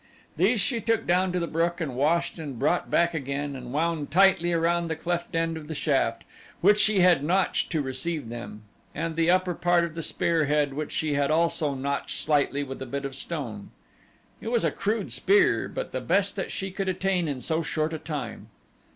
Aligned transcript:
These 0.35 0.59
she 0.61 0.81
took 0.81 1.05
down 1.05 1.31
to 1.31 1.39
the 1.39 1.45
brook 1.45 1.79
and 1.79 1.95
washed 1.95 2.39
and 2.39 2.57
brought 2.57 2.89
back 2.89 3.13
again 3.13 3.55
and 3.55 3.71
wound 3.71 4.09
tightly 4.09 4.51
around 4.51 4.87
the 4.87 4.95
cleft 4.95 5.35
end 5.35 5.57
of 5.57 5.67
the 5.67 5.75
shaft, 5.75 6.23
which 6.59 6.79
she 6.79 7.01
had 7.01 7.23
notched 7.23 7.71
to 7.71 7.83
receive 7.83 8.27
them, 8.29 8.63
and 8.95 9.15
the 9.15 9.29
upper 9.29 9.53
part 9.53 9.83
of 9.83 9.93
the 9.93 10.01
spear 10.01 10.45
head 10.45 10.73
which 10.73 10.91
she 10.91 11.13
had 11.13 11.29
also 11.29 11.75
notched 11.75 12.17
slightly 12.19 12.63
with 12.63 12.81
a 12.81 12.87
bit 12.87 13.05
of 13.05 13.13
stone. 13.13 13.69
It 14.41 14.47
was 14.47 14.65
a 14.65 14.71
crude 14.71 15.11
spear 15.11 15.67
but 15.69 15.91
the 15.91 16.01
best 16.01 16.35
that 16.35 16.49
she 16.51 16.71
could 16.71 16.89
attain 16.89 17.27
in 17.27 17.39
so 17.39 17.61
short 17.61 17.93
a 17.93 17.99
time. 17.99 18.47